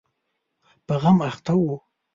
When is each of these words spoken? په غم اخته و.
په 0.87 0.93
غم 1.01 1.17
اخته 1.29 1.53
و. 1.61 1.63